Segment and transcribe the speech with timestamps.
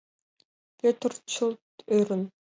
[0.77, 1.63] Пӧтыр чылт
[1.97, 2.23] ӧрын.